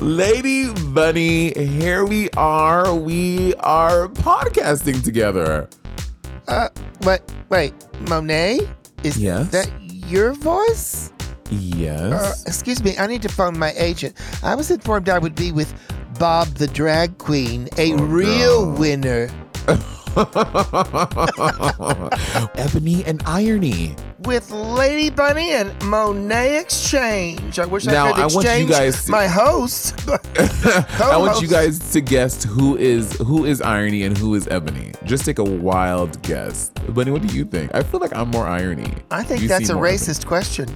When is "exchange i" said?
28.24-28.48